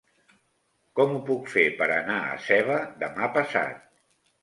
[0.99, 3.91] Com ho puc fer per anar a Seva demà passat?